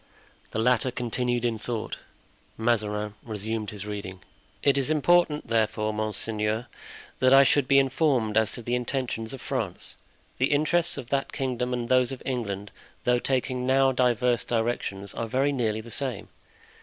[0.49, 1.97] The latter continued in thought.
[2.57, 4.21] Mazarin resumed his reading:
[4.63, 6.65] "It is important, therefore, monseigneur,
[7.19, 9.97] that I should be informed as to the intentions of France.
[10.39, 12.71] The interests of that kingdom and those of England,
[13.03, 16.29] though taking now diverse directions, are very nearly the same.